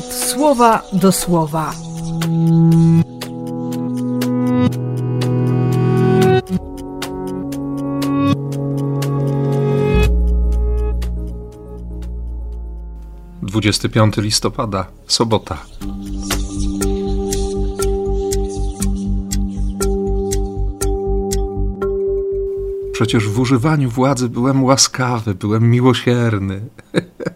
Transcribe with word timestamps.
słowa 0.00 0.82
do 0.92 1.12
słowa. 1.12 1.74
Dwudziesty 13.42 13.88
piąty 13.88 14.22
listopada, 14.22 14.86
sobota. 15.06 15.58
Przecież 22.92 23.28
w 23.28 23.40
używaniu 23.40 23.90
władzy 23.90 24.28
byłem 24.28 24.64
łaskawy, 24.64 25.34
byłem 25.34 25.70
miłosierny. 25.70 26.60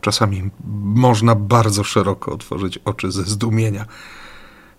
Czasami 0.00 0.50
można 0.94 1.34
bardzo 1.34 1.84
szeroko 1.84 2.32
otworzyć 2.32 2.78
oczy 2.78 3.10
ze 3.10 3.22
zdumienia, 3.22 3.86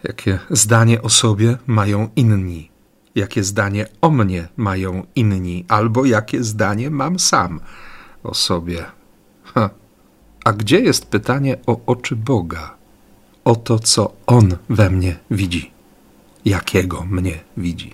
jakie 0.04 0.40
zdanie 0.50 1.02
o 1.02 1.10
sobie 1.10 1.58
mają 1.68 2.10
inni, 2.16 2.70
jakie 3.16 3.44
zdanie 3.44 3.88
o 4.02 4.10
mnie 4.10 4.48
mają 4.58 5.06
inni, 5.16 5.66
albo 5.68 6.06
jakie 6.06 6.44
zdanie 6.44 6.90
mam 6.90 7.20
sam 7.20 7.60
o 8.24 8.34
sobie. 8.34 8.86
Ha. 9.44 9.70
A 10.46 10.54
gdzie 10.54 10.80
jest 10.80 11.06
pytanie 11.06 11.58
o 11.68 11.80
oczy 11.86 12.16
Boga? 12.16 12.78
O 13.46 13.56
to, 13.56 13.80
co 13.80 14.12
On 14.26 14.58
we 14.70 14.90
mnie 14.90 15.20
widzi, 15.32 15.72
jakiego 16.46 17.06
mnie 17.06 17.40
widzi. 17.58 17.94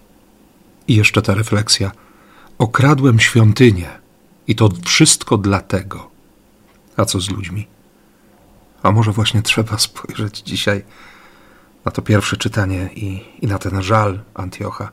I 0.87 0.95
jeszcze 0.95 1.21
ta 1.21 1.35
refleksja. 1.35 1.91
Okradłem 2.57 3.19
świątynię 3.19 3.89
i 4.47 4.55
to 4.55 4.69
wszystko 4.85 5.37
dlatego. 5.37 6.14
A 6.97 7.05
co 7.05 7.19
z 7.19 7.29
ludźmi? 7.29 7.67
A 8.83 8.91
może 8.91 9.11
właśnie 9.11 9.41
trzeba 9.41 9.77
spojrzeć 9.87 10.39
dzisiaj 10.39 10.83
na 11.85 11.91
to 11.91 12.01
pierwsze 12.01 12.37
czytanie 12.37 12.89
i, 12.95 13.23
i 13.41 13.47
na 13.47 13.59
ten 13.59 13.81
żal 13.81 14.19
Antiocha, 14.33 14.91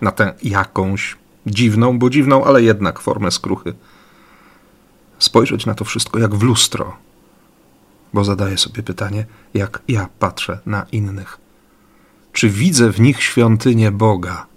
na 0.00 0.12
tę 0.12 0.34
jakąś 0.42 1.16
dziwną, 1.46 1.98
bo 1.98 2.10
dziwną, 2.10 2.44
ale 2.44 2.62
jednak 2.62 3.00
formę 3.00 3.30
skruchy. 3.30 3.74
Spojrzeć 5.18 5.66
na 5.66 5.74
to 5.74 5.84
wszystko 5.84 6.18
jak 6.18 6.34
w 6.34 6.42
lustro, 6.42 6.96
bo 8.12 8.24
zadaję 8.24 8.58
sobie 8.58 8.82
pytanie, 8.82 9.26
jak 9.54 9.82
ja 9.88 10.08
patrzę 10.18 10.58
na 10.66 10.86
innych. 10.92 11.38
Czy 12.32 12.50
widzę 12.50 12.92
w 12.92 13.00
nich 13.00 13.22
świątynię 13.22 13.90
Boga? 13.90 14.50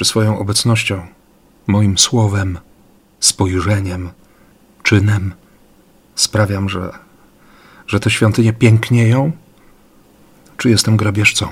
czy 0.00 0.04
swoją 0.04 0.38
obecnością, 0.38 1.06
moim 1.66 1.98
słowem, 1.98 2.58
spojrzeniem, 3.20 4.10
czynem 4.90 5.32
sprawiam, 6.14 6.68
że, 6.68 6.90
że 7.86 8.00
te 8.00 8.10
świątynie 8.10 8.52
pięknieją, 8.52 9.32
czy 10.56 10.70
jestem 10.70 10.96
grabieżcą? 10.96 11.48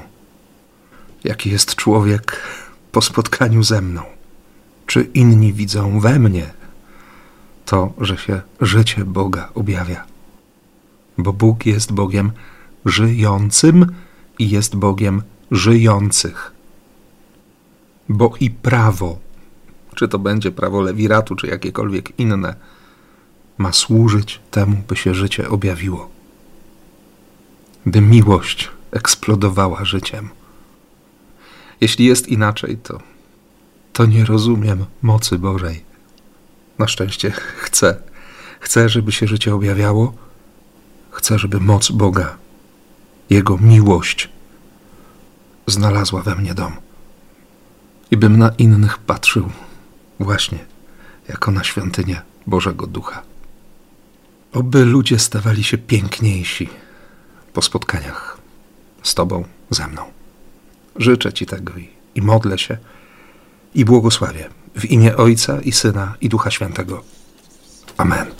Jaki 1.24 1.50
jest 1.50 1.74
człowiek 1.74 2.42
po 2.92 3.02
spotkaniu 3.02 3.62
ze 3.62 3.80
mną? 3.80 4.02
Czy 4.86 5.02
inni 5.02 5.52
widzą 5.52 6.00
we 6.00 6.18
mnie 6.18 6.50
to, 7.64 7.92
że 8.00 8.16
się 8.18 8.40
życie 8.60 9.04
Boga 9.04 9.48
objawia? 9.54 10.04
Bo 11.18 11.32
Bóg 11.32 11.66
jest 11.66 11.92
Bogiem 11.92 12.32
żyjącym 12.84 13.86
i 14.38 14.50
jest 14.50 14.76
Bogiem 14.76 15.22
żyjących 15.50 16.52
bo 18.08 18.34
i 18.40 18.50
prawo, 18.50 19.18
czy 19.94 20.08
to 20.08 20.18
będzie 20.18 20.50
prawo 20.50 20.80
lewiratu, 20.80 21.36
czy 21.36 21.46
jakiekolwiek 21.46 22.18
inne, 22.18 22.54
ma 23.58 23.72
służyć 23.72 24.40
temu, 24.50 24.82
by 24.88 24.96
się 24.96 25.14
życie 25.14 25.48
objawiło, 25.48 26.10
by 27.86 28.00
miłość 28.00 28.70
eksplodowała 28.90 29.84
życiem. 29.84 30.28
Jeśli 31.80 32.04
jest 32.04 32.28
inaczej, 32.28 32.76
to, 32.76 32.98
to 33.92 34.06
nie 34.06 34.24
rozumiem 34.24 34.84
mocy 35.02 35.38
Bożej. 35.38 35.84
Na 36.78 36.88
szczęście 36.88 37.30
chcę, 37.30 37.96
chcę, 38.60 38.88
żeby 38.88 39.12
się 39.12 39.26
życie 39.26 39.54
objawiało, 39.54 40.14
chcę, 41.10 41.38
żeby 41.38 41.60
moc 41.60 41.90
Boga, 41.90 42.36
Jego 43.30 43.58
miłość 43.58 44.28
znalazła 45.66 46.22
we 46.22 46.34
mnie 46.34 46.54
dom 46.54 46.72
i 48.10 48.16
bym 48.16 48.38
na 48.38 48.50
innych 48.58 48.98
patrzył 48.98 49.50
właśnie 50.20 50.58
jako 51.28 51.50
na 51.50 51.64
świątynię 51.64 52.22
Bożego 52.46 52.86
Ducha. 52.86 53.22
Oby 54.52 54.84
ludzie 54.84 55.18
stawali 55.18 55.64
się 55.64 55.78
piękniejsi 55.78 56.68
po 57.52 57.62
spotkaniach 57.62 58.38
z 59.02 59.14
Tobą, 59.14 59.44
ze 59.70 59.86
mną. 59.86 60.02
Życzę 60.96 61.32
Ci 61.32 61.46
tego 61.46 61.72
i, 61.76 61.88
i 62.14 62.22
modlę 62.22 62.58
się 62.58 62.78
i 63.74 63.84
błogosławię 63.84 64.48
w 64.74 64.84
imię 64.84 65.16
Ojca 65.16 65.60
i 65.60 65.72
Syna 65.72 66.14
i 66.20 66.28
Ducha 66.28 66.50
Świętego. 66.50 67.04
Amen. 67.96 68.37